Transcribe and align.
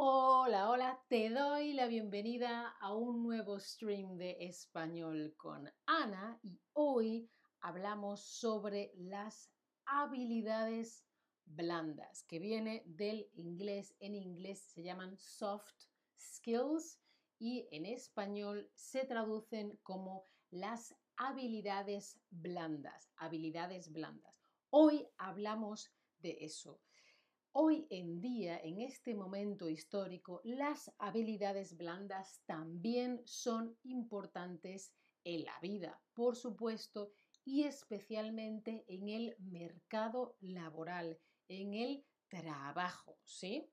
Hola, 0.00 0.70
hola, 0.70 1.04
te 1.08 1.28
doy 1.28 1.72
la 1.72 1.88
bienvenida 1.88 2.68
a 2.80 2.94
un 2.94 3.20
nuevo 3.20 3.58
stream 3.58 4.16
de 4.16 4.36
español 4.38 5.34
con 5.36 5.68
Ana 5.86 6.38
y 6.40 6.60
hoy 6.74 7.28
hablamos 7.58 8.22
sobre 8.22 8.92
las 8.94 9.50
habilidades 9.86 11.04
blandas, 11.46 12.22
que 12.28 12.38
viene 12.38 12.84
del 12.86 13.28
inglés, 13.34 13.96
en 13.98 14.14
inglés 14.14 14.60
se 14.72 14.84
llaman 14.84 15.18
soft 15.18 15.74
skills 16.16 17.00
y 17.40 17.66
en 17.72 17.84
español 17.84 18.70
se 18.74 19.04
traducen 19.04 19.80
como 19.82 20.26
las 20.50 20.94
habilidades 21.16 22.20
blandas, 22.30 23.10
habilidades 23.16 23.90
blandas. 23.90 24.46
Hoy 24.70 25.08
hablamos 25.16 25.92
de 26.20 26.38
eso. 26.40 26.80
Hoy 27.60 27.88
en 27.90 28.20
día, 28.20 28.60
en 28.62 28.80
este 28.80 29.16
momento 29.16 29.68
histórico, 29.68 30.40
las 30.44 30.94
habilidades 30.96 31.76
blandas 31.76 32.40
también 32.46 33.20
son 33.24 33.76
importantes 33.82 34.94
en 35.24 35.42
la 35.42 35.58
vida, 35.58 36.00
por 36.14 36.36
supuesto, 36.36 37.10
y 37.44 37.64
especialmente 37.64 38.84
en 38.86 39.08
el 39.08 39.34
mercado 39.40 40.36
laboral, 40.38 41.18
en 41.48 41.74
el 41.74 42.04
trabajo, 42.28 43.18
¿sí? 43.24 43.68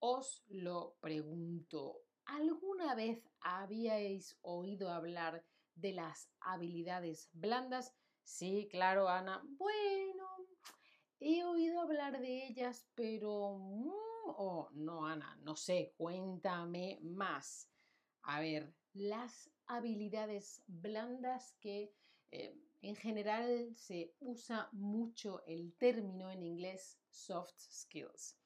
Os 0.00 0.42
lo 0.48 0.96
pregunto, 1.00 2.00
¿alguna 2.24 2.96
vez 2.96 3.22
habíais 3.38 4.36
oído 4.42 4.90
hablar 4.90 5.44
de 5.76 5.92
las 5.92 6.28
habilidades 6.40 7.30
blandas? 7.32 7.94
Sí, 8.24 8.66
claro, 8.68 9.08
Ana. 9.08 9.44
Bueno, 9.44 10.26
he 11.22 11.44
oído 11.44 11.80
hablar 11.80 12.20
de 12.20 12.46
ellas, 12.46 12.88
pero... 12.94 13.58
Mm, 13.58 13.90
oh, 14.26 14.68
no, 14.72 15.06
Ana, 15.06 15.36
no 15.42 15.56
sé, 15.56 15.94
cuéntame 15.96 16.98
más. 17.02 17.70
A 18.22 18.40
ver, 18.40 18.74
las 18.92 19.50
habilidades 19.66 20.62
blandas 20.66 21.56
que 21.60 21.94
eh, 22.30 22.54
en 22.80 22.96
general 22.96 23.74
se 23.74 24.14
usa 24.20 24.68
mucho 24.72 25.42
el 25.46 25.74
término 25.76 26.30
en 26.30 26.42
inglés 26.42 26.98
soft 27.10 27.58
skills. 27.58 28.38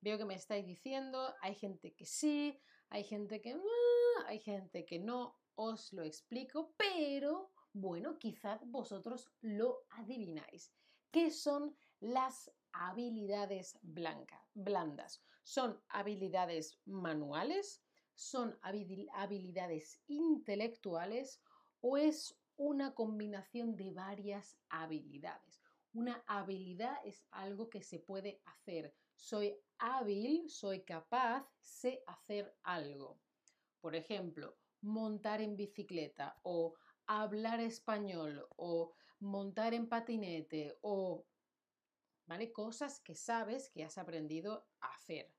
Veo 0.00 0.18
que 0.18 0.24
me 0.24 0.34
estáis 0.34 0.66
diciendo, 0.66 1.34
hay 1.40 1.54
gente 1.54 1.94
que 1.94 2.04
sí, 2.04 2.60
hay 2.90 3.04
gente 3.04 3.40
que... 3.40 3.52
Ah", 3.52 4.24
hay 4.26 4.40
gente 4.40 4.84
que 4.84 4.98
no, 4.98 5.38
os 5.54 5.92
lo 5.92 6.02
explico, 6.02 6.74
pero 6.76 7.52
bueno, 7.72 8.18
quizás 8.18 8.60
vosotros 8.66 9.30
lo 9.40 9.84
adivináis. 9.90 10.72
¿Qué 11.10 11.30
son 11.30 11.76
las 12.04 12.50
habilidades 12.72 13.78
blandas? 13.82 15.22
¿Son 15.42 15.80
habilidades 15.88 16.78
manuales? 16.84 17.82
¿Son 18.14 18.58
habilidades 18.60 20.02
intelectuales? 20.06 21.40
¿O 21.80 21.96
es 21.96 22.38
una 22.56 22.94
combinación 22.94 23.74
de 23.74 23.90
varias 23.90 24.58
habilidades? 24.68 25.62
Una 25.94 26.22
habilidad 26.26 26.98
es 27.04 27.24
algo 27.30 27.70
que 27.70 27.82
se 27.82 28.00
puede 28.00 28.42
hacer. 28.44 28.94
Soy 29.16 29.56
hábil, 29.78 30.50
soy 30.50 30.84
capaz, 30.84 31.46
sé 31.60 32.02
hacer 32.06 32.54
algo. 32.64 33.18
Por 33.80 33.94
ejemplo, 33.94 34.58
montar 34.82 35.40
en 35.40 35.56
bicicleta 35.56 36.38
o 36.42 36.74
hablar 37.06 37.60
español 37.60 38.46
o 38.56 38.92
montar 39.20 39.72
en 39.72 39.88
patinete 39.88 40.76
o 40.82 41.24
¿vale? 42.26 42.52
Cosas 42.52 43.00
que 43.00 43.14
sabes 43.14 43.70
que 43.70 43.84
has 43.84 43.98
aprendido 43.98 44.66
a 44.80 44.94
hacer. 44.94 45.32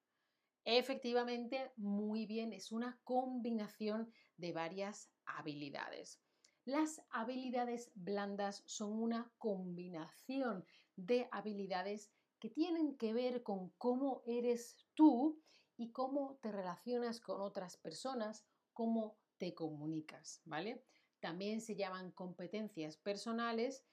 Efectivamente, 0.64 1.72
muy 1.76 2.26
bien, 2.26 2.52
es 2.52 2.72
una 2.72 3.00
combinación 3.04 4.12
de 4.38 4.52
varias 4.52 5.12
habilidades. 5.26 6.22
Las 6.66 7.04
habilidades 7.12 7.92
blandas 7.94 8.64
son 8.66 8.94
una 8.94 9.32
combinación 9.38 10.66
de 10.96 11.28
habilidades 11.32 12.12
que 12.40 12.50
tienen 12.50 12.98
que 12.98 13.14
ver 13.14 13.44
con 13.44 13.70
cómo 13.78 14.24
eres 14.26 14.76
tú 14.96 15.40
y 15.78 15.92
cómo 15.92 16.40
te 16.42 16.52
relacionas 16.52 17.20
con 17.20 17.42
otras 17.42 17.78
personas, 17.78 18.48
cómo 18.74 19.20
te 19.38 19.54
comunicas, 19.54 20.42
¿vale? 20.46 20.84
También 21.20 21.62
se 21.62 21.76
llaman 21.76 22.12
competencias 22.12 22.98
personales 22.98 23.84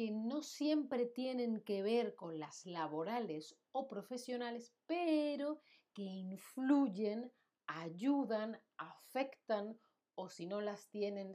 que 0.00 0.10
no 0.10 0.40
siempre 0.40 1.04
tienen 1.04 1.60
que 1.60 1.82
ver 1.82 2.14
con 2.14 2.38
las 2.38 2.64
laborales 2.64 3.54
o 3.72 3.86
profesionales, 3.86 4.72
pero 4.86 5.60
que 5.92 6.00
influyen, 6.00 7.30
ayudan, 7.66 8.58
afectan 8.78 9.78
o 10.14 10.30
si 10.30 10.46
no 10.46 10.62
las 10.62 10.88
tienen, 10.88 11.34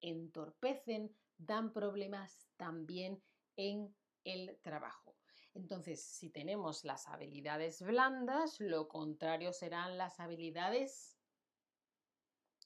entorpecen, 0.00 1.14
dan 1.36 1.74
problemas 1.74 2.48
también 2.56 3.22
en 3.56 3.94
el 4.24 4.58
trabajo. 4.62 5.18
Entonces, 5.52 6.02
si 6.02 6.30
tenemos 6.30 6.86
las 6.86 7.06
habilidades 7.06 7.82
blandas, 7.82 8.58
lo 8.60 8.88
contrario 8.88 9.52
serán 9.52 9.98
las 9.98 10.20
habilidades, 10.20 11.18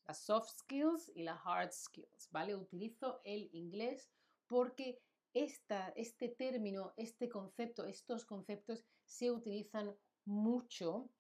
las 0.05 0.21
soft 0.21 0.49
skills 0.61 1.11
y 1.13 1.25
las 1.25 1.41
hard 1.45 1.73
skills, 1.73 2.29
¿vale? 2.31 2.55
Utilizo 2.55 3.21
el 3.25 3.49
inglés 3.53 4.13
porque 4.47 5.03
este 5.35 6.29
término, 6.29 6.95
este 6.97 7.29
concepto, 7.29 7.85
estos 7.85 8.25
conceptos 8.25 8.85
se 9.05 9.31
utilizan 9.31 9.95
mucho 10.25 11.11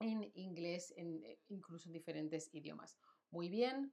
en 0.00 0.30
inglés, 0.34 0.92
eh, 0.96 1.40
incluso 1.48 1.88
en 1.88 1.94
diferentes 1.94 2.50
idiomas. 2.52 2.96
Muy 3.30 3.48
bien, 3.48 3.92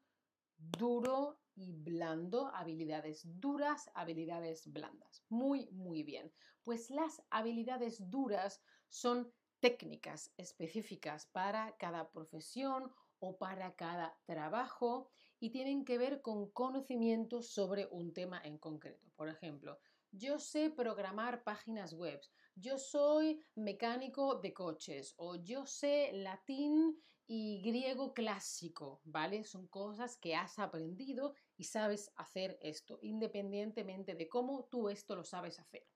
duro 0.58 1.40
y 1.56 1.72
blando, 1.72 2.48
habilidades 2.54 3.22
duras, 3.40 3.90
habilidades 3.94 4.72
blandas. 4.72 5.24
Muy, 5.30 5.68
muy 5.72 6.04
bien. 6.04 6.32
Pues 6.64 6.90
las 6.90 7.22
habilidades 7.30 8.10
duras 8.10 8.62
son 8.90 9.32
técnicas 9.60 10.32
específicas 10.38 11.28
para 11.28 11.76
cada 11.78 12.12
profesión 12.12 12.92
o 13.25 13.38
para 13.38 13.75
cada 13.75 14.19
trabajo 14.25 15.09
y 15.40 15.50
tienen 15.50 15.84
que 15.84 15.97
ver 15.97 16.22
con 16.22 16.52
conocimientos 16.52 17.50
sobre 17.50 17.88
un 17.91 18.13
tema 18.13 18.40
en 18.44 18.58
concreto. 18.59 19.12
Por 19.16 19.30
ejemplo, 19.30 19.80
yo 20.12 20.38
sé 20.40 20.69
programar 20.69 21.44
páginas 21.44 21.94
web, 21.94 22.22
yo 22.56 22.78
soy 22.78 23.44
mecánico 23.56 24.35
de 24.35 24.53
coches 24.53 25.14
o 25.18 25.35
yo 25.35 25.66
sé 25.66 26.12
latín 26.14 26.97
y 27.28 27.62
griego 27.64 28.14
clásico, 28.14 29.02
¿vale? 29.03 29.44
Son 29.44 29.68
cosas 29.68 30.18
que 30.18 30.35
has 30.35 30.59
aprendido 30.59 31.34
y 31.58 31.64
sabes 31.64 32.14
hacer 32.16 32.59
esto, 32.62 33.00
independientemente 33.02 34.14
de 34.14 34.30
cómo 34.30 34.66
tú 34.66 34.90
esto 34.90 35.16
lo 35.16 35.24
sabes 35.24 35.59
hacer. 35.59 35.88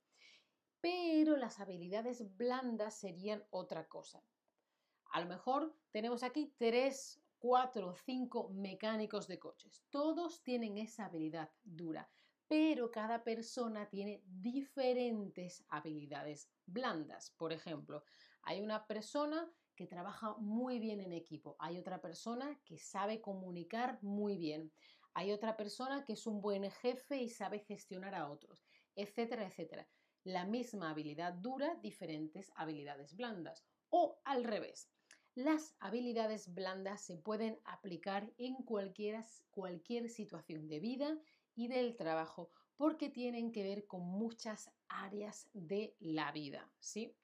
Pero 0.81 1.37
las 1.37 1.59
habilidades 1.59 2.35
blandas 2.35 2.99
serían 2.99 3.45
otra 3.51 3.87
cosa. 3.87 4.25
A 5.09 5.21
lo 5.21 5.27
mejor 5.27 5.75
tenemos 5.91 6.23
aquí 6.23 6.53
tres 6.57 7.21
cuatro 7.39 7.95
cinco 7.95 8.49
mecánicos 8.49 9.27
de 9.27 9.39
coches. 9.39 9.85
Todos 9.89 10.43
tienen 10.43 10.77
esa 10.77 11.05
habilidad 11.05 11.49
dura, 11.63 12.09
pero 12.47 12.91
cada 12.91 13.23
persona 13.23 13.89
tiene 13.89 14.21
diferentes 14.25 15.65
habilidades 15.69 16.51
blandas. 16.65 17.31
Por 17.31 17.53
ejemplo, 17.53 18.03
hay 18.43 18.61
una 18.61 18.85
persona 18.87 19.51
que 19.75 19.87
trabaja 19.87 20.35
muy 20.37 20.79
bien 20.79 20.99
en 20.99 21.13
equipo, 21.13 21.55
hay 21.59 21.77
otra 21.77 22.01
persona 22.01 22.61
que 22.65 22.77
sabe 22.77 23.21
comunicar 23.21 23.97
muy 24.03 24.37
bien, 24.37 24.73
hay 25.13 25.31
otra 25.31 25.55
persona 25.55 26.03
que 26.03 26.13
es 26.13 26.27
un 26.27 26.41
buen 26.41 26.69
jefe 26.69 27.17
y 27.21 27.29
sabe 27.29 27.59
gestionar 27.59 28.13
a 28.13 28.29
otros, 28.29 28.65
etcétera, 28.95 29.45
etcétera. 29.47 29.87
La 30.23 30.45
misma 30.45 30.89
habilidad 30.89 31.33
dura, 31.33 31.75
diferentes 31.75 32.51
habilidades 32.55 33.15
blandas. 33.15 33.65
O 33.89 34.21
al 34.25 34.43
revés, 34.43 34.91
las 35.39 35.75
habilidades 35.79 36.53
blandas 36.53 37.01
se 37.01 37.17
pueden 37.17 37.59
aplicar 37.63 38.31
en 38.37 38.55
cualquier, 38.55 39.23
cualquier 39.51 40.09
situación 40.09 40.67
de 40.67 40.79
vida 40.79 41.17
y 41.55 41.69
del 41.69 41.95
trabajo 41.95 42.51
porque 42.75 43.09
tienen 43.09 43.51
que 43.51 43.63
ver 43.63 43.87
con 43.87 44.01
muchas 44.01 44.69
áreas 44.89 45.49
de 45.53 45.95
la 45.99 46.31
vida, 46.31 46.71
¿sí? 46.79 47.15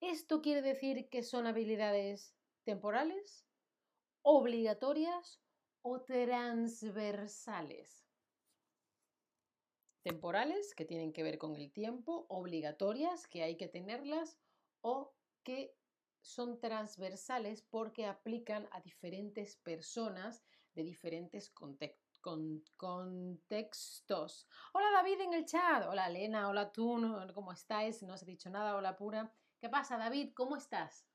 ¿Esto 0.00 0.42
quiere 0.42 0.62
decir 0.62 1.08
que 1.08 1.22
son 1.22 1.46
habilidades 1.46 2.34
temporales, 2.64 3.46
obligatorias 4.22 5.40
o 5.82 6.02
transversales? 6.02 8.06
Temporales, 10.02 10.74
que 10.74 10.84
tienen 10.84 11.12
que 11.12 11.22
ver 11.22 11.38
con 11.38 11.56
el 11.56 11.72
tiempo, 11.72 12.26
obligatorias, 12.28 13.26
que 13.26 13.42
hay 13.42 13.56
que 13.56 13.68
tenerlas, 13.68 14.38
o 14.80 15.14
que 15.42 15.77
son 16.28 16.60
transversales 16.60 17.62
porque 17.62 18.04
aplican 18.04 18.68
a 18.72 18.80
diferentes 18.80 19.56
personas 19.56 20.44
de 20.74 20.82
diferentes 20.82 21.50
contextos. 21.50 22.06
Hola 24.74 24.90
David 24.92 25.22
en 25.22 25.32
el 25.32 25.46
chat. 25.46 25.86
Hola 25.88 26.08
Elena, 26.08 26.48
hola 26.48 26.70
tú, 26.70 27.00
¿cómo 27.32 27.52
estáis? 27.52 28.02
No 28.02 28.12
os 28.14 28.22
he 28.22 28.26
dicho 28.26 28.50
nada, 28.50 28.76
hola 28.76 28.96
pura. 28.96 29.32
¿Qué 29.58 29.70
pasa 29.70 29.96
David? 29.96 30.32
¿Cómo 30.34 30.56
estás? 30.56 31.06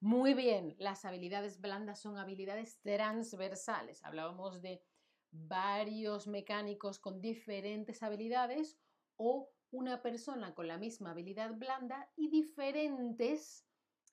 Muy 0.00 0.34
bien, 0.34 0.76
las 0.78 1.06
habilidades 1.06 1.60
blandas 1.60 1.98
son 1.98 2.18
habilidades 2.18 2.80
transversales. 2.82 4.04
Hablábamos 4.04 4.60
de 4.60 4.84
varios 5.30 6.26
mecánicos 6.26 6.98
con 6.98 7.22
diferentes 7.22 8.02
habilidades 8.02 8.78
o 9.16 9.50
una 9.70 10.02
persona 10.02 10.54
con 10.54 10.68
la 10.68 10.76
misma 10.78 11.12
habilidad 11.12 11.54
blanda 11.54 12.10
y 12.16 12.28
diferentes 12.28 13.64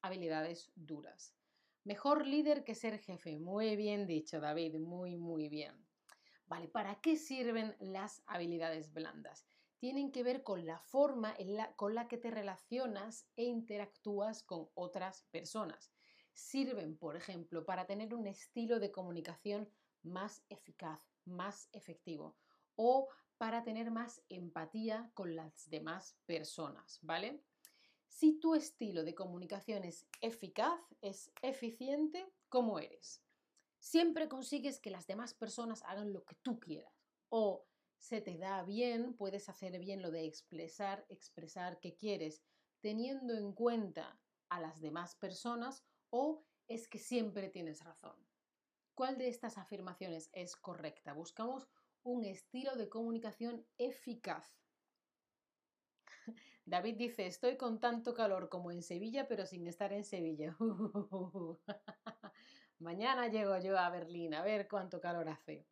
habilidades 0.06 0.72
duras. 0.76 1.36
Mejor 1.84 2.26
líder 2.26 2.64
que 2.64 2.76
ser 2.76 3.00
jefe. 3.00 3.40
Muy 3.40 3.76
bien 3.76 4.08
dicho, 4.08 4.40
David. 4.40 4.80
Muy, 4.80 5.18
muy 5.18 5.50
bien. 5.50 5.86
Vale, 6.48 6.68
¿para 6.68 7.02
qué 7.02 7.16
sirven 7.16 7.76
las 7.80 8.24
habilidades 8.26 8.94
blandas? 8.94 9.48
Tienen 9.80 10.12
que 10.12 10.24
ver 10.24 10.44
con 10.44 10.66
la 10.66 10.80
forma 10.80 11.36
con 11.76 11.96
la 11.96 12.08
que 12.08 12.18
te 12.18 12.32
relacionas 12.32 13.28
e 13.36 13.44
interactúas 13.44 14.44
con 14.44 14.70
otras 14.74 15.24
personas. 15.32 15.92
Sirven, 16.34 16.98
por 16.98 17.16
ejemplo, 17.16 17.66
para 17.66 17.86
tener 17.86 18.14
un 18.14 18.28
estilo 18.28 18.80
de 18.80 18.92
comunicación 18.92 19.70
más 20.04 20.44
eficaz, 20.50 21.08
más 21.26 21.70
efectivo 21.72 22.36
o 22.76 23.10
para 23.38 23.64
tener 23.64 23.92
más 23.92 24.22
empatía 24.30 25.12
con 25.14 25.36
las 25.36 25.70
demás 25.70 26.18
personas, 26.26 27.00
¿vale? 27.02 27.44
Si 28.16 28.32
tu 28.40 28.56
estilo 28.56 29.04
de 29.04 29.14
comunicación 29.14 29.84
es 29.84 30.08
eficaz, 30.22 30.80
es 31.02 31.34
eficiente, 31.42 32.26
¿cómo 32.48 32.80
eres? 32.80 33.22
Siempre 33.78 34.30
consigues 34.30 34.80
que 34.80 34.90
las 34.90 35.06
demás 35.06 35.34
personas 35.34 35.84
hagan 35.84 36.14
lo 36.14 36.24
que 36.24 36.36
tú 36.36 36.58
quieras 36.58 36.94
o 37.28 37.66
se 37.98 38.22
te 38.22 38.38
da 38.38 38.64
bien, 38.64 39.18
puedes 39.18 39.50
hacer 39.50 39.78
bien 39.80 40.02
lo 40.02 40.12
de 40.12 40.24
expresar, 40.24 41.06
expresar 41.10 41.82
qué 41.82 41.98
quieres, 41.98 42.42
teniendo 42.80 43.34
en 43.34 43.52
cuenta 43.52 44.18
a 44.48 44.62
las 44.62 44.80
demás 44.80 45.16
personas 45.16 45.84
o 46.10 46.46
es 46.70 46.88
que 46.88 47.00
siempre 47.00 47.50
tienes 47.50 47.84
razón. 47.84 48.16
¿Cuál 48.94 49.18
de 49.18 49.28
estas 49.28 49.58
afirmaciones 49.58 50.30
es 50.32 50.56
correcta? 50.56 51.12
Buscamos 51.12 51.68
un 52.04 52.24
estilo 52.24 52.78
de 52.78 52.88
comunicación 52.88 53.68
eficaz. 53.78 54.58
David 56.66 56.96
dice, 56.96 57.28
estoy 57.28 57.58
con 57.58 57.80
tanto 57.80 58.16
calor 58.16 58.50
como 58.50 58.72
en 58.72 58.82
Sevilla, 58.82 59.28
pero 59.28 59.46
sin 59.46 59.68
estar 59.68 59.94
en 59.94 60.04
Sevilla. 60.04 60.58
Mañana 62.80 63.28
llego 63.28 63.58
yo 63.60 63.78
a 63.78 63.90
Berlín 63.92 64.34
a 64.34 64.42
ver 64.44 64.68
cuánto 64.68 65.00
calor 65.00 65.30
hace. 65.30 65.68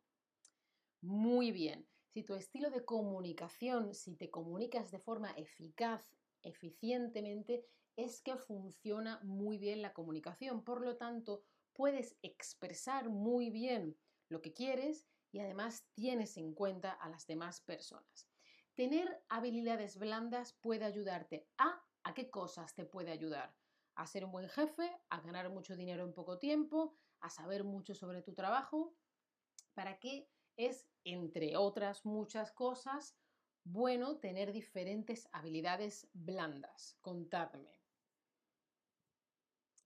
Muy 1.00 1.50
bien. 1.50 1.86
Si 2.06 2.22
tu 2.22 2.34
estilo 2.34 2.70
de 2.70 2.84
comunicación, 2.84 3.92
si 3.92 4.14
te 4.14 4.30
comunicas 4.30 4.92
de 4.92 5.00
forma 5.00 5.32
eficaz, 5.32 6.08
eficientemente, 6.42 7.66
es 7.96 8.22
que 8.22 8.36
funciona 8.36 9.20
muy 9.24 9.58
bien 9.58 9.82
la 9.82 9.92
comunicación. 9.92 10.62
Por 10.62 10.80
lo 10.80 10.96
tanto, 10.96 11.42
puedes 11.72 12.16
expresar 12.22 13.10
muy 13.10 13.50
bien 13.50 13.98
lo 14.28 14.40
que 14.40 14.54
quieres 14.54 15.08
y 15.32 15.40
además 15.40 15.88
tienes 15.94 16.36
en 16.36 16.54
cuenta 16.54 16.92
a 16.92 17.08
las 17.08 17.26
demás 17.26 17.60
personas. 17.60 18.28
Tener 18.74 19.24
habilidades 19.28 19.98
blandas 19.98 20.52
puede 20.52 20.84
ayudarte 20.84 21.48
a 21.58 21.84
¿a 22.02 22.12
qué 22.12 22.30
cosas 22.30 22.74
te 22.74 22.84
puede 22.84 23.12
ayudar? 23.12 23.56
A 23.94 24.06
ser 24.06 24.24
un 24.24 24.32
buen 24.32 24.48
jefe, 24.48 24.90
a 25.08 25.20
ganar 25.20 25.48
mucho 25.50 25.76
dinero 25.76 26.04
en 26.04 26.12
poco 26.12 26.38
tiempo, 26.38 26.98
a 27.20 27.30
saber 27.30 27.64
mucho 27.64 27.94
sobre 27.94 28.22
tu 28.22 28.34
trabajo. 28.34 28.96
¿Para 29.74 29.98
qué 29.98 30.28
es, 30.56 30.88
entre 31.04 31.56
otras 31.56 32.04
muchas 32.04 32.52
cosas, 32.52 33.16
bueno 33.62 34.18
tener 34.18 34.52
diferentes 34.52 35.28
habilidades 35.32 36.08
blandas? 36.12 36.98
Contadme. 37.00 37.80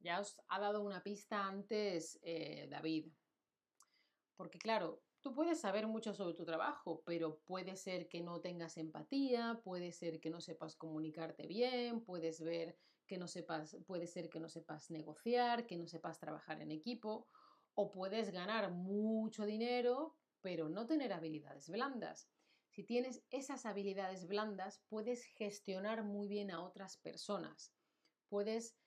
Ya 0.01 0.21
os 0.21 0.41
ha 0.49 0.61
dado 0.61 0.83
una 0.83 1.03
pista 1.03 1.45
antes 1.45 2.19
eh, 2.23 2.69
David. 2.71 3.13
Porque 4.37 4.59
claro, 4.59 5.03
Tú 5.29 5.35
puedes 5.35 5.61
saber 5.61 5.87
mucho 5.87 6.15
sobre 6.15 6.33
tu 6.33 6.47
trabajo, 6.47 7.03
pero 7.05 7.41
puede 7.41 7.77
ser 7.77 8.09
que 8.09 8.23
no 8.23 8.41
tengas 8.41 8.79
empatía, 8.79 9.61
puede 9.63 9.93
ser 9.93 10.21
que 10.21 10.31
no 10.31 10.41
sepas 10.41 10.75
comunicarte 10.75 11.47
bien, 11.47 12.03
puedes 12.03 12.41
ver 12.41 12.79
que 13.07 13.19
no 13.19 13.29
sepas, 13.29 13.77
puede 13.87 14.07
ser 14.07 14.31
que 14.31 14.41
no 14.41 14.49
sepas 14.49 14.91
negociar, 14.91 15.67
que 15.67 15.77
no 15.77 15.87
sepas 15.87 16.19
trabajar 16.19 16.63
en 16.63 16.71
equipo, 16.71 17.29
o 17.75 17.91
puedes 17.91 18.31
ganar 18.31 18.73
mucho 18.73 19.45
dinero, 19.45 20.17
pero 20.41 20.71
no 20.71 20.87
tener 20.87 21.13
habilidades 21.13 21.69
blandas. 21.69 22.31
Si 22.71 22.83
tienes 22.83 23.23
esas 23.29 23.67
habilidades 23.67 24.27
blandas, 24.27 24.83
puedes 24.89 25.27
gestionar 25.27 26.05
muy 26.05 26.27
bien 26.27 26.51
a 26.51 26.65
otras 26.65 26.97
personas. 26.97 27.75
Puedes 28.31 28.79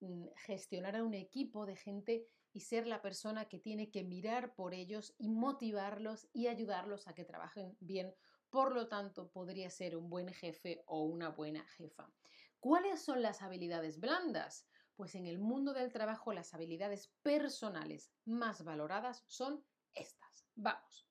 mm, 0.00 0.26
gestionar 0.38 0.96
a 0.96 1.04
un 1.04 1.14
equipo 1.14 1.66
de 1.66 1.76
gente 1.76 2.33
y 2.54 2.60
ser 2.60 2.86
la 2.86 3.02
persona 3.02 3.46
que 3.46 3.58
tiene 3.58 3.90
que 3.90 4.04
mirar 4.04 4.54
por 4.54 4.74
ellos 4.74 5.14
y 5.18 5.28
motivarlos 5.28 6.28
y 6.32 6.46
ayudarlos 6.46 7.08
a 7.08 7.14
que 7.14 7.24
trabajen 7.24 7.76
bien. 7.80 8.14
Por 8.48 8.72
lo 8.72 8.86
tanto, 8.88 9.28
podría 9.28 9.68
ser 9.70 9.96
un 9.96 10.08
buen 10.08 10.32
jefe 10.32 10.84
o 10.86 11.02
una 11.02 11.30
buena 11.30 11.66
jefa. 11.76 12.08
¿Cuáles 12.60 13.02
son 13.02 13.22
las 13.22 13.42
habilidades 13.42 13.98
blandas? 13.98 14.68
Pues 14.94 15.16
en 15.16 15.26
el 15.26 15.40
mundo 15.40 15.74
del 15.74 15.92
trabajo 15.92 16.32
las 16.32 16.54
habilidades 16.54 17.12
personales 17.22 18.12
más 18.24 18.62
valoradas 18.62 19.24
son 19.26 19.66
estas. 19.92 20.46
Vamos. 20.54 21.08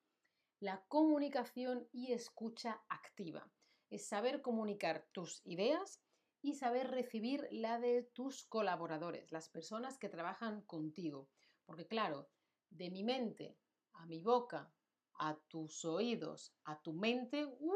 La 0.61 0.85
comunicación 0.87 1.89
y 1.91 2.13
escucha 2.13 2.81
activa. 2.87 3.51
Es 3.89 4.07
saber 4.07 4.41
comunicar 4.41 5.09
tus 5.11 5.41
ideas 5.43 6.02
y 6.43 6.53
saber 6.55 6.91
recibir 6.91 7.47
la 7.51 7.79
de 7.79 8.03
tus 8.03 8.45
colaboradores, 8.45 9.31
las 9.31 9.47
personas 9.47 9.97
que 9.97 10.09
trabajan 10.09 10.61
contigo. 10.63 11.29
Porque 11.65 11.87
claro, 11.87 12.29
de 12.69 12.91
mi 12.91 13.03
mente 13.03 13.57
a 13.93 14.05
mi 14.05 14.21
boca, 14.21 14.71
a 15.19 15.35
tus 15.47 15.85
oídos, 15.85 16.53
a 16.65 16.81
tu 16.81 16.93
mente, 16.93 17.45
¡uh! 17.45 17.71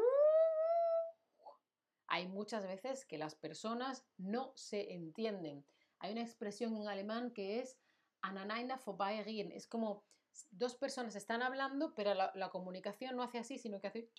hay 2.08 2.26
muchas 2.28 2.66
veces 2.66 3.06
que 3.06 3.16
las 3.16 3.34
personas 3.34 4.06
no 4.18 4.52
se 4.54 4.92
entienden. 4.92 5.64
Hay 5.98 6.12
una 6.12 6.22
expresión 6.22 6.76
en 6.76 6.88
alemán 6.88 7.32
que 7.32 7.60
es 7.60 7.78
aneinander 8.20 8.78
vorbeireden. 8.84 9.52
Es 9.52 9.66
como 9.66 10.04
dos 10.50 10.76
personas 10.76 11.16
están 11.16 11.42
hablando, 11.42 11.94
pero 11.94 12.14
la, 12.14 12.50
comunicación 12.50 13.16
no 13.16 13.22
hace 13.22 13.38
así, 13.38 13.58
sino 13.58 13.80
que 13.80 13.88
hace 13.88 14.10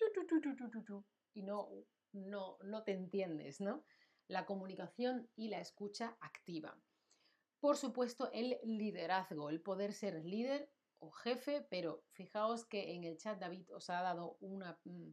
y 1.34 1.42
no, 1.42 1.68
no, 2.12 2.58
no 2.62 2.82
te 2.82 2.92
entiendes, 2.92 3.60
¿no? 3.60 3.84
La 4.30 4.46
comunicación 4.46 5.28
y 5.34 5.48
la 5.48 5.60
escucha 5.60 6.16
activa. 6.20 6.78
Por 7.58 7.76
supuesto, 7.76 8.30
el 8.32 8.58
liderazgo, 8.62 9.50
el 9.50 9.60
poder 9.60 9.92
ser 9.92 10.24
líder 10.24 10.70
o 11.00 11.10
jefe, 11.10 11.66
pero 11.68 12.04
fijaos 12.12 12.64
que 12.64 12.94
en 12.94 13.04
el 13.04 13.18
chat 13.18 13.38
David 13.40 13.74
os 13.74 13.90
ha 13.90 14.00
dado 14.02 14.36
una, 14.40 14.78
mm, 14.84 15.10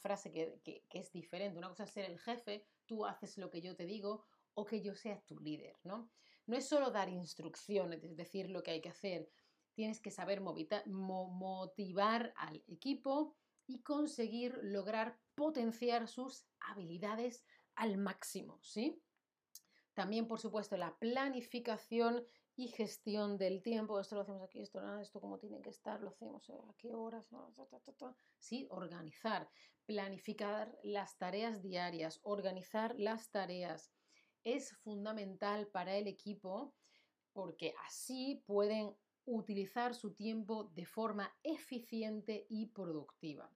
frase 0.00 0.30
que, 0.32 0.86
es 0.90 1.12
diferente. 1.12 1.58
Una 1.58 1.68
cosa 1.68 1.84
es 1.84 1.90
ser 1.90 2.10
el 2.10 2.18
jefe, 2.18 2.64
tú 2.86 3.04
haces 3.04 3.36
lo 3.38 3.50
que 3.50 3.60
yo 3.60 3.74
te 3.76 3.86
digo 3.86 4.24
o 4.54 4.64
que 4.64 4.80
yo 4.80 4.94
sea 4.94 5.20
tu 5.26 5.38
líder, 5.40 5.76
¿no? 5.82 6.08
No 6.46 6.56
es 6.56 6.66
solo 6.66 6.90
dar 6.90 7.08
instrucciones, 7.08 8.04
es 8.04 8.16
decir, 8.16 8.50
lo 8.50 8.62
que 8.62 8.70
hay 8.70 8.80
que 8.80 8.90
hacer. 8.90 9.28
Tienes 9.74 10.00
que 10.00 10.10
saber 10.12 10.40
motivar 10.86 12.32
al 12.36 12.62
equipo 12.68 13.34
y 13.66 13.82
conseguir 13.82 14.58
lograr 14.62 15.18
potenciar 15.34 16.06
sus 16.06 16.46
habilidades 16.60 17.44
al 17.76 17.96
máximo, 17.98 18.58
¿sí? 18.62 19.00
También, 19.94 20.26
por 20.26 20.40
supuesto, 20.40 20.76
la 20.76 20.96
planificación 20.98 22.24
y 22.56 22.68
gestión 22.68 23.36
del 23.36 23.62
tiempo. 23.62 23.98
Esto 23.98 24.16
lo 24.16 24.22
hacemos 24.22 24.42
aquí, 24.42 24.60
esto 24.60 24.80
nada, 24.80 25.02
esto 25.02 25.20
como 25.20 25.38
tiene 25.38 25.60
que 25.60 25.70
estar, 25.70 26.00
lo 26.00 26.10
hacemos 26.10 26.48
a 26.50 26.74
qué 26.78 26.94
horas, 26.94 27.26
sí, 28.38 28.66
organizar, 28.70 29.48
planificar 29.86 30.76
las 30.82 31.16
tareas 31.16 31.62
diarias, 31.62 32.20
organizar 32.22 32.94
las 32.98 33.30
tareas. 33.30 33.92
Es 34.44 34.72
fundamental 34.78 35.68
para 35.68 35.96
el 35.96 36.06
equipo 36.06 36.74
porque 37.32 37.74
así 37.86 38.42
pueden 38.46 38.94
utilizar 39.26 39.94
su 39.94 40.14
tiempo 40.14 40.64
de 40.74 40.84
forma 40.84 41.34
eficiente 41.42 42.46
y 42.48 42.66
productiva. 42.66 43.50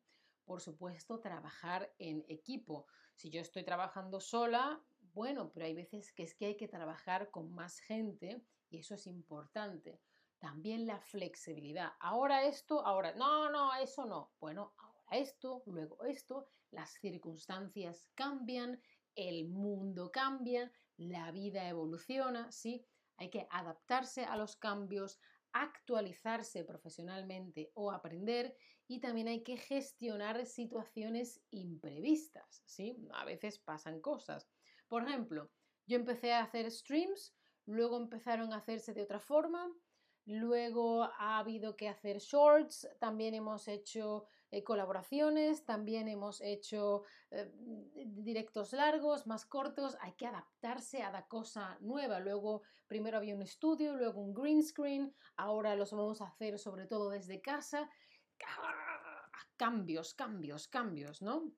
Por 0.44 0.60
supuesto, 0.60 1.20
trabajar 1.20 1.92
en 1.98 2.24
equipo. 2.28 2.86
Si 3.18 3.30
yo 3.30 3.40
estoy 3.40 3.64
trabajando 3.64 4.20
sola, 4.20 4.80
bueno, 5.12 5.50
pero 5.52 5.66
hay 5.66 5.74
veces 5.74 6.12
que 6.12 6.22
es 6.22 6.36
que 6.36 6.46
hay 6.46 6.56
que 6.56 6.68
trabajar 6.68 7.32
con 7.32 7.52
más 7.52 7.80
gente 7.80 8.44
y 8.70 8.78
eso 8.78 8.94
es 8.94 9.08
importante. 9.08 10.00
También 10.38 10.86
la 10.86 11.00
flexibilidad. 11.00 11.94
Ahora 11.98 12.44
esto, 12.44 12.86
ahora, 12.86 13.12
no, 13.16 13.50
no, 13.50 13.74
eso 13.74 14.06
no. 14.06 14.30
Bueno, 14.38 14.72
ahora 14.78 15.18
esto, 15.18 15.64
luego 15.66 16.04
esto, 16.04 16.46
las 16.70 16.92
circunstancias 16.92 18.08
cambian, 18.14 18.80
el 19.16 19.48
mundo 19.48 20.12
cambia, 20.12 20.70
la 20.96 21.32
vida 21.32 21.68
evoluciona, 21.68 22.52
¿sí? 22.52 22.86
Hay 23.16 23.30
que 23.30 23.48
adaptarse 23.50 24.26
a 24.26 24.36
los 24.36 24.54
cambios, 24.54 25.18
actualizarse 25.52 26.64
profesionalmente 26.64 27.70
o 27.74 27.90
aprender 27.90 28.56
y 28.86 29.00
también 29.00 29.28
hay 29.28 29.42
que 29.42 29.56
gestionar 29.56 30.44
situaciones 30.46 31.44
imprevistas, 31.50 32.62
¿sí? 32.66 32.96
A 33.12 33.24
veces 33.24 33.58
pasan 33.58 34.00
cosas. 34.00 34.50
Por 34.88 35.06
ejemplo, 35.06 35.52
yo 35.86 35.96
empecé 35.96 36.32
a 36.32 36.42
hacer 36.42 36.70
streams, 36.70 37.36
luego 37.66 37.96
empezaron 37.96 38.52
a 38.52 38.56
hacerse 38.56 38.94
de 38.94 39.02
otra 39.02 39.20
forma, 39.20 39.72
luego 40.24 41.04
ha 41.04 41.38
habido 41.38 41.76
que 41.76 41.88
hacer 41.88 42.18
shorts, 42.18 42.88
también 42.98 43.34
hemos 43.34 43.68
hecho 43.68 44.26
eh, 44.50 44.64
colaboraciones, 44.64 45.64
también 45.66 46.08
hemos 46.08 46.40
hecho 46.40 47.04
eh, 47.30 47.52
directos 47.94 48.72
largos, 48.72 49.26
más 49.26 49.44
cortos, 49.44 49.98
hay 50.00 50.12
que 50.12 50.26
adaptarse 50.26 51.02
a 51.02 51.10
la 51.10 51.26
cosa 51.26 51.76
nueva. 51.80 52.18
Luego, 52.18 52.62
primero 52.86 53.18
había 53.18 53.34
un 53.34 53.42
estudio, 53.42 53.94
luego 53.94 54.22
un 54.22 54.32
green 54.32 54.62
screen, 54.62 55.14
ahora 55.36 55.76
los 55.76 55.92
vamos 55.92 56.22
a 56.22 56.28
hacer 56.28 56.58
sobre 56.58 56.86
todo 56.86 57.10
desde 57.10 57.42
casa. 57.42 57.90
Cambios, 59.56 60.14
cambios, 60.14 60.66
cambios, 60.68 61.20
¿no? 61.20 61.52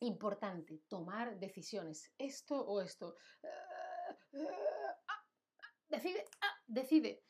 Importante, 0.00 0.82
tomar 0.88 1.38
decisiones, 1.38 2.12
esto 2.18 2.60
o 2.60 2.80
esto. 2.80 3.14
Ah, 3.44 5.24
decide, 5.88 6.24
ah, 6.40 6.54
decide 6.66 7.22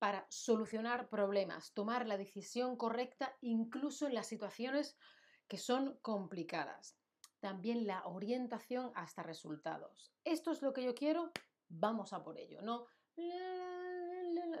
para 0.00 0.26
solucionar 0.30 1.10
problemas, 1.10 1.74
tomar 1.74 2.08
la 2.08 2.16
decisión 2.16 2.74
correcta 2.76 3.36
incluso 3.42 4.06
en 4.06 4.14
las 4.14 4.26
situaciones 4.26 4.96
que 5.46 5.58
son 5.58 5.98
complicadas. 6.00 6.96
También 7.38 7.86
la 7.86 8.06
orientación 8.06 8.92
hasta 8.94 9.22
resultados. 9.22 10.10
Esto 10.24 10.52
es 10.52 10.62
lo 10.62 10.72
que 10.72 10.84
yo 10.84 10.94
quiero, 10.94 11.30
vamos 11.68 12.14
a 12.14 12.24
por 12.24 12.38
ello. 12.38 12.62
No, 12.62 12.86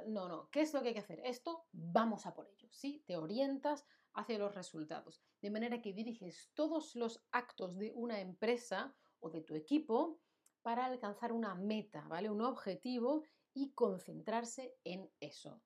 no, 0.06 0.28
no. 0.28 0.50
¿Qué 0.50 0.60
es 0.60 0.74
lo 0.74 0.82
que 0.82 0.88
hay 0.88 0.94
que 0.94 1.00
hacer? 1.00 1.22
Esto, 1.24 1.64
vamos 1.72 2.26
a 2.26 2.34
por 2.34 2.46
ello. 2.46 2.68
¿sí? 2.70 3.02
Te 3.06 3.16
orientas 3.16 3.86
hacia 4.12 4.38
los 4.38 4.54
resultados. 4.54 5.22
De 5.40 5.50
manera 5.50 5.80
que 5.80 5.94
diriges 5.94 6.50
todos 6.52 6.94
los 6.96 7.24
actos 7.32 7.78
de 7.78 7.92
una 7.94 8.20
empresa 8.20 8.94
o 9.20 9.30
de 9.30 9.40
tu 9.40 9.54
equipo 9.54 10.20
para 10.60 10.84
alcanzar 10.84 11.32
una 11.32 11.54
meta, 11.54 12.06
¿vale? 12.08 12.28
Un 12.28 12.42
objetivo 12.42 13.24
y 13.54 13.72
concentrarse 13.72 14.74
en 14.84 15.10
eso. 15.20 15.62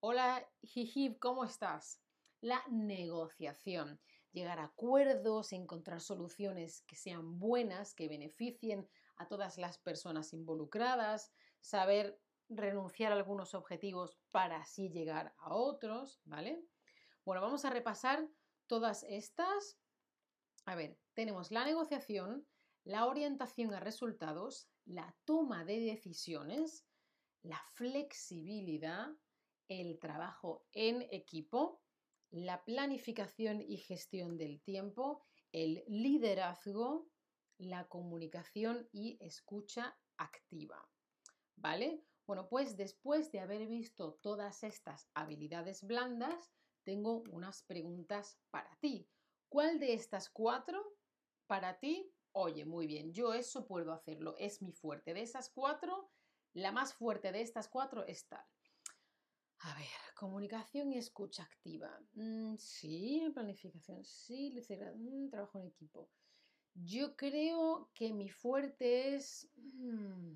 Hola, 0.00 0.48
Jijib, 0.62 1.18
¿cómo 1.18 1.44
estás? 1.44 2.00
La 2.40 2.62
negociación. 2.68 4.00
Llegar 4.32 4.58
a 4.58 4.64
acuerdos, 4.64 5.52
encontrar 5.52 6.00
soluciones 6.00 6.82
que 6.82 6.96
sean 6.96 7.38
buenas, 7.38 7.94
que 7.94 8.08
beneficien 8.08 8.88
a 9.16 9.28
todas 9.28 9.58
las 9.58 9.78
personas 9.78 10.32
involucradas, 10.32 11.32
saber 11.60 12.20
renunciar 12.48 13.12
a 13.12 13.16
algunos 13.16 13.54
objetivos 13.54 14.18
para 14.30 14.58
así 14.58 14.88
llegar 14.88 15.34
a 15.38 15.54
otros, 15.54 16.20
¿vale? 16.24 16.64
Bueno, 17.24 17.40
vamos 17.40 17.64
a 17.64 17.70
repasar 17.70 18.28
todas 18.66 19.04
estas. 19.04 19.78
A 20.64 20.74
ver, 20.74 20.98
tenemos 21.14 21.50
la 21.50 21.64
negociación, 21.64 22.46
la 22.84 23.06
orientación 23.06 23.74
a 23.74 23.80
resultados, 23.80 24.68
la 24.84 25.14
toma 25.24 25.64
de 25.64 25.80
decisiones, 25.80 26.84
la 27.42 27.60
flexibilidad, 27.74 29.08
el 29.68 29.98
trabajo 29.98 30.66
en 30.72 31.02
equipo, 31.10 31.82
la 32.30 32.64
planificación 32.64 33.60
y 33.60 33.76
gestión 33.76 34.36
del 34.38 34.62
tiempo, 34.62 35.22
el 35.52 35.84
liderazgo, 35.86 37.08
la 37.58 37.88
comunicación 37.88 38.88
y 38.92 39.18
escucha 39.20 39.98
activa. 40.16 40.88
¿Vale? 41.56 42.04
Bueno, 42.26 42.48
pues 42.48 42.76
después 42.76 43.30
de 43.32 43.40
haber 43.40 43.66
visto 43.66 44.14
todas 44.22 44.62
estas 44.62 45.10
habilidades 45.14 45.84
blandas, 45.84 46.52
tengo 46.82 47.22
unas 47.30 47.62
preguntas 47.62 48.40
para 48.50 48.76
ti. 48.80 49.08
¿Cuál 49.48 49.78
de 49.78 49.92
estas 49.92 50.30
cuatro 50.30 50.96
para 51.46 51.78
ti? 51.78 52.12
Oye, 52.32 52.64
muy 52.64 52.86
bien, 52.86 53.12
yo 53.12 53.34
eso 53.34 53.66
puedo 53.66 53.92
hacerlo, 53.92 54.34
es 54.38 54.62
mi 54.62 54.72
fuerte. 54.72 55.12
De 55.12 55.22
esas 55.22 55.50
cuatro, 55.50 56.10
la 56.54 56.72
más 56.72 56.94
fuerte 56.94 57.32
de 57.32 57.40
estas 57.40 57.68
cuatro 57.68 58.06
es 58.06 58.26
tal. 58.26 58.44
A 59.60 59.74
ver, 59.74 59.86
comunicación 60.16 60.92
y 60.92 60.98
escucha 60.98 61.44
activa. 61.44 62.00
Mm, 62.14 62.56
sí, 62.56 63.30
planificación, 63.32 64.04
sí, 64.04 64.52
mm, 64.96 65.30
trabajo 65.30 65.58
en 65.58 65.66
equipo. 65.66 66.10
Yo 66.74 67.16
creo 67.16 67.90
que 67.94 68.12
mi 68.12 68.28
fuerte 68.28 69.14
es... 69.14 69.48
Mm, 69.54 70.34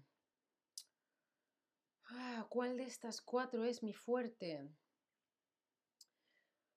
ah, 2.04 2.46
¿Cuál 2.48 2.76
de 2.76 2.84
estas 2.84 3.20
cuatro 3.20 3.64
es 3.64 3.82
mi 3.82 3.92
fuerte? 3.92 4.68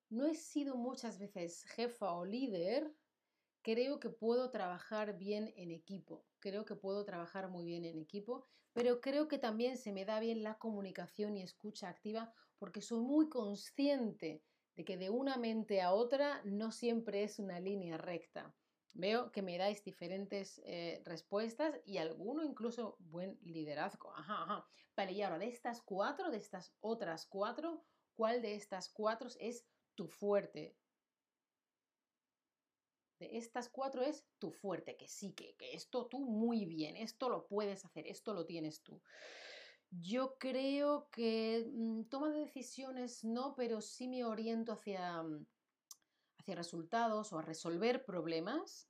No 0.10 0.25
he 0.25 0.34
sido 0.34 0.75
muchas 0.75 1.19
veces 1.19 1.65
jefa 1.65 2.13
o 2.13 2.25
líder, 2.25 2.96
creo 3.62 4.00
que 4.00 4.10
puedo 4.10 4.50
trabajar 4.50 5.17
bien 5.17 5.53
en 5.55 5.69
equipo, 5.69 6.28
creo 6.39 6.65
que 6.65 6.75
puedo 6.75 7.05
trabajar 7.05 7.50
muy 7.50 7.65
bien 7.65 7.86
en 7.86 7.98
equipo, 7.98 8.46
pero 8.74 9.01
creo 9.01 9.27
que 9.27 9.38
también 9.39 9.77
se 9.77 9.91
me 9.91 10.05
da 10.05 10.19
bien 10.19 10.43
la 10.43 10.58
comunicación 10.58 11.38
y 11.38 11.43
escucha 11.43 11.89
activa 11.89 12.34
porque 12.58 12.81
soy 12.81 13.01
muy 13.01 13.29
consciente 13.29 14.43
de 14.75 14.86
que 14.86 14.98
de 14.98 15.10
una 15.10 15.38
mente 15.38 15.81
a 15.81 15.91
otra 15.93 16.41
no 16.46 16.72
siempre 16.72 17.24
es 17.24 17.39
una 17.39 17.60
línea 17.60 17.98
recta. 17.98 18.55
Veo 18.93 19.31
que 19.31 19.41
me 19.41 19.58
dais 19.58 19.84
diferentes 19.84 20.62
eh, 20.65 21.01
respuestas 21.05 21.79
y 21.86 21.98
alguno 21.98 22.43
incluso 22.43 22.96
buen 23.00 23.38
liderazgo. 23.41 24.15
Ajá, 24.15 24.43
ajá. 24.43 24.65
Vale, 24.96 25.12
y 25.12 25.22
ahora 25.22 25.38
de 25.39 25.48
estas 25.48 25.81
cuatro, 25.81 26.31
de 26.31 26.38
estas 26.38 26.75
otras 26.79 27.25
cuatro, 27.25 27.84
¿cuál 28.13 28.41
de 28.41 28.55
estas 28.55 28.89
cuatro 28.89 29.29
es 29.39 29.69
tu 29.96 30.08
fuerte? 30.08 30.79
De 33.19 33.38
estas 33.38 33.69
cuatro 33.69 34.01
es 34.01 34.25
tu 34.39 34.51
fuerte, 34.51 34.97
que 34.97 35.07
sí, 35.07 35.33
que, 35.33 35.55
que 35.55 35.73
esto 35.73 36.07
tú 36.07 36.19
muy 36.19 36.65
bien, 36.65 36.95
esto 36.95 37.29
lo 37.29 37.47
puedes 37.47 37.85
hacer, 37.85 38.07
esto 38.07 38.33
lo 38.33 38.45
tienes 38.45 38.81
tú. 38.81 39.01
Yo 39.91 40.38
creo 40.38 41.09
que 41.11 41.67
mm, 41.71 42.03
toma 42.05 42.31
de 42.31 42.39
decisiones 42.41 43.23
no, 43.23 43.55
pero 43.55 43.81
sí 43.81 44.07
me 44.07 44.23
oriento 44.23 44.73
hacia, 44.73 45.23
mm, 45.23 45.45
hacia 46.38 46.55
resultados 46.55 47.33
o 47.33 47.39
a 47.39 47.41
resolver 47.41 48.05
problemas 48.05 48.89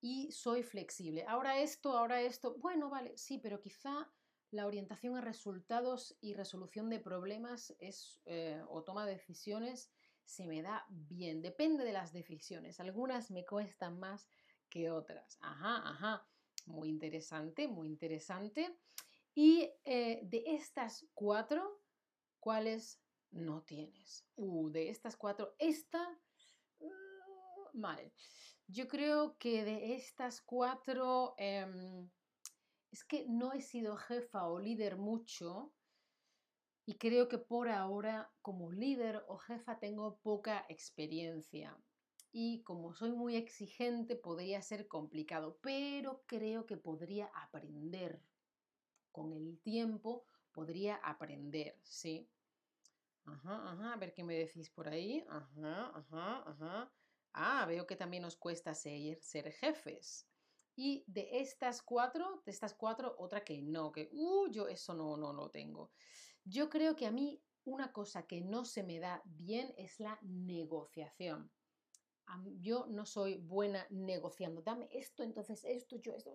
y 0.00 0.32
soy 0.32 0.62
flexible. 0.62 1.24
Ahora 1.28 1.60
esto, 1.60 1.96
ahora 1.96 2.22
esto, 2.22 2.56
bueno, 2.58 2.88
vale, 2.88 3.16
sí, 3.18 3.38
pero 3.38 3.60
quizá 3.60 4.10
la 4.50 4.66
orientación 4.66 5.16
a 5.16 5.20
resultados 5.20 6.16
y 6.20 6.34
resolución 6.34 6.90
de 6.90 7.00
problemas 7.00 7.74
es, 7.78 8.20
eh, 8.24 8.62
o 8.68 8.82
toma 8.82 9.06
de 9.06 9.12
decisiones 9.12 9.92
se 10.30 10.46
me 10.46 10.62
da 10.62 10.86
bien. 10.88 11.42
Depende 11.42 11.84
de 11.84 11.92
las 11.92 12.12
decisiones. 12.12 12.78
Algunas 12.80 13.30
me 13.30 13.44
cuestan 13.44 13.98
más 13.98 14.28
que 14.68 14.90
otras. 14.90 15.38
Ajá, 15.40 15.88
ajá. 15.88 16.26
Muy 16.66 16.88
interesante, 16.88 17.66
muy 17.66 17.88
interesante. 17.88 18.78
Y 19.34 19.70
eh, 19.84 20.20
de 20.22 20.44
estas 20.46 21.06
cuatro, 21.14 21.82
¿cuáles 22.38 23.00
no 23.30 23.62
tienes? 23.62 24.24
Uh, 24.36 24.70
de 24.70 24.88
estas 24.90 25.16
cuatro, 25.16 25.54
esta, 25.58 26.18
uh, 26.78 26.90
mal. 27.78 28.12
Yo 28.66 28.86
creo 28.86 29.36
que 29.38 29.64
de 29.64 29.94
estas 29.94 30.40
cuatro, 30.40 31.34
em, 31.38 32.08
es 32.90 33.04
que 33.04 33.26
no 33.28 33.52
he 33.52 33.62
sido 33.62 33.96
jefa 33.96 34.46
o 34.46 34.60
líder 34.60 34.96
mucho, 34.96 35.72
y 36.90 36.98
creo 36.98 37.28
que 37.28 37.38
por 37.38 37.68
ahora 37.68 38.34
como 38.42 38.72
líder 38.72 39.24
o 39.28 39.38
jefa 39.38 39.78
tengo 39.78 40.18
poca 40.18 40.66
experiencia 40.68 41.80
y 42.32 42.64
como 42.64 42.94
soy 42.94 43.12
muy 43.12 43.36
exigente 43.36 44.16
podría 44.16 44.60
ser 44.60 44.88
complicado, 44.88 45.60
pero 45.62 46.24
creo 46.26 46.66
que 46.66 46.76
podría 46.76 47.26
aprender. 47.26 48.26
Con 49.12 49.32
el 49.32 49.60
tiempo 49.62 50.26
podría 50.50 50.96
aprender, 50.96 51.78
¿sí? 51.84 52.28
Ajá, 53.24 53.70
ajá, 53.70 53.92
a 53.92 53.96
ver 53.96 54.12
qué 54.12 54.24
me 54.24 54.34
decís 54.34 54.68
por 54.70 54.88
ahí. 54.88 55.24
Ajá, 55.28 55.92
ajá, 55.96 56.50
ajá. 56.50 56.92
Ah, 57.32 57.66
veo 57.66 57.86
que 57.86 57.94
también 57.94 58.24
os 58.24 58.36
cuesta 58.36 58.74
ser, 58.74 59.22
ser 59.22 59.52
jefes. 59.52 60.28
Y 60.74 61.04
de 61.06 61.38
estas 61.38 61.82
cuatro, 61.82 62.42
de 62.44 62.50
estas 62.50 62.74
cuatro, 62.74 63.14
otra 63.18 63.44
que 63.44 63.62
no, 63.62 63.92
que, 63.92 64.08
uh, 64.12 64.48
yo 64.50 64.66
eso 64.66 64.94
no, 64.94 65.16
no 65.16 65.32
lo 65.32 65.50
tengo. 65.50 65.92
Yo 66.44 66.68
creo 66.70 66.96
que 66.96 67.06
a 67.06 67.10
mí 67.10 67.42
una 67.64 67.92
cosa 67.92 68.26
que 68.26 68.40
no 68.40 68.64
se 68.64 68.82
me 68.82 68.98
da 68.98 69.22
bien 69.24 69.72
es 69.76 70.00
la 70.00 70.18
negociación. 70.22 71.50
Yo 72.60 72.86
no 72.86 73.06
soy 73.06 73.36
buena 73.36 73.86
negociando. 73.90 74.62
Dame 74.62 74.88
esto, 74.92 75.22
entonces 75.22 75.64
esto, 75.64 75.96
yo 75.96 76.12
esto. 76.14 76.30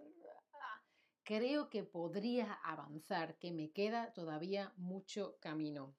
Creo 1.23 1.69
que 1.69 1.83
podría 1.83 2.53
avanzar, 2.53 3.37
que 3.39 3.51
me 3.51 3.71
queda 3.71 4.13
todavía 4.13 4.73
mucho 4.77 5.37
camino. 5.39 5.95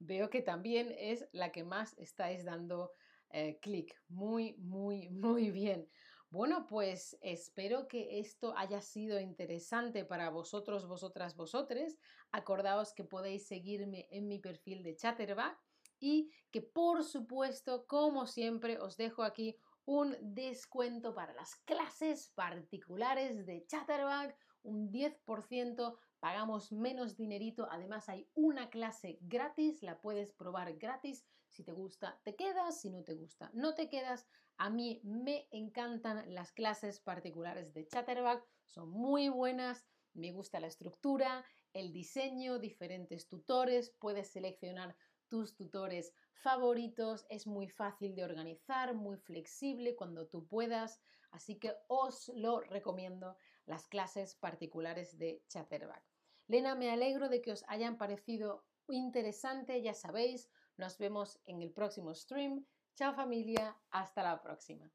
Veo 0.00 0.30
que 0.30 0.42
también 0.42 0.94
es 0.96 1.28
la 1.32 1.52
que 1.52 1.64
más 1.64 1.96
estáis 1.98 2.44
dando 2.44 2.92
eh, 3.30 3.58
clic. 3.60 4.00
Muy, 4.08 4.54
muy, 4.58 5.08
muy 5.10 5.50
bien. 5.50 5.88
Bueno, 6.30 6.66
pues 6.66 7.16
espero 7.22 7.88
que 7.88 8.18
esto 8.18 8.52
haya 8.56 8.82
sido 8.82 9.18
interesante 9.18 10.04
para 10.04 10.28
vosotros, 10.28 10.86
vosotras, 10.86 11.34
vosotres. 11.36 11.98
Acordaos 12.32 12.92
que 12.92 13.04
podéis 13.04 13.46
seguirme 13.46 14.06
en 14.10 14.28
mi 14.28 14.38
perfil 14.38 14.82
de 14.82 14.94
Chatterback 14.94 15.58
y 15.98 16.30
que 16.50 16.60
por 16.60 17.02
supuesto, 17.02 17.86
como 17.86 18.26
siempre, 18.26 18.78
os 18.78 18.98
dejo 18.98 19.22
aquí 19.22 19.56
un 19.86 20.16
descuento 20.20 21.14
para 21.14 21.32
las 21.32 21.54
clases 21.64 22.30
particulares 22.34 23.46
de 23.46 23.64
Chatterback 23.66 24.36
un 24.62 24.90
10%, 24.92 25.96
pagamos 26.20 26.72
menos 26.72 27.16
dinerito, 27.16 27.68
además 27.70 28.08
hay 28.08 28.28
una 28.34 28.70
clase 28.70 29.18
gratis, 29.22 29.82
la 29.82 30.00
puedes 30.00 30.32
probar 30.32 30.76
gratis, 30.76 31.24
si 31.48 31.64
te 31.64 31.72
gusta 31.72 32.20
te 32.24 32.36
quedas, 32.36 32.80
si 32.80 32.90
no 32.90 33.02
te 33.04 33.14
gusta 33.14 33.50
no 33.54 33.74
te 33.74 33.88
quedas. 33.88 34.26
A 34.56 34.70
mí 34.70 35.00
me 35.04 35.46
encantan 35.50 36.34
las 36.34 36.52
clases 36.52 36.98
particulares 36.98 37.72
de 37.74 37.86
Chatterback, 37.86 38.44
son 38.64 38.90
muy 38.90 39.28
buenas, 39.28 39.86
me 40.14 40.32
gusta 40.32 40.58
la 40.58 40.66
estructura, 40.66 41.44
el 41.72 41.92
diseño, 41.92 42.58
diferentes 42.58 43.28
tutores, 43.28 43.94
puedes 44.00 44.28
seleccionar 44.28 44.96
tus 45.28 45.54
tutores 45.54 46.12
favoritos, 46.32 47.26
es 47.28 47.46
muy 47.46 47.68
fácil 47.68 48.14
de 48.14 48.24
organizar, 48.24 48.94
muy 48.94 49.16
flexible 49.16 49.94
cuando 49.94 50.26
tú 50.26 50.46
puedas, 50.46 51.00
así 51.30 51.58
que 51.58 51.74
os 51.88 52.28
lo 52.34 52.60
recomiendo 52.60 53.36
las 53.66 53.86
clases 53.86 54.34
particulares 54.34 55.18
de 55.18 55.44
Chatterback. 55.48 56.04
Lena, 56.46 56.74
me 56.74 56.90
alegro 56.90 57.28
de 57.28 57.42
que 57.42 57.52
os 57.52 57.64
hayan 57.68 57.98
parecido 57.98 58.64
interesante, 58.88 59.82
ya 59.82 59.92
sabéis, 59.92 60.48
nos 60.78 60.96
vemos 60.96 61.38
en 61.44 61.60
el 61.60 61.70
próximo 61.70 62.14
stream. 62.14 62.64
Chao 62.94 63.12
familia, 63.14 63.76
hasta 63.90 64.22
la 64.22 64.40
próxima. 64.40 64.90